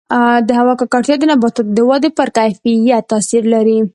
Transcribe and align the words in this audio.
د 0.47 0.49
هوا 0.59 0.73
ککړتیا 0.79 1.15
د 1.19 1.23
نباتاتو 1.31 1.73
د 1.77 1.79
ودې 1.89 2.09
پر 2.17 2.29
کیفیت 2.37 3.03
تاثیر 3.11 3.43
لري. 3.53 3.77